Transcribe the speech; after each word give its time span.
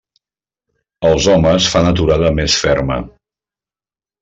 Els 1.09 1.27
homes 1.33 1.67
fan 1.75 1.91
aturada 1.91 2.33
més 2.41 2.57
ferma. 2.65 2.99